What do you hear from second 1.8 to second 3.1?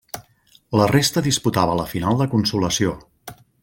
la final de consolació.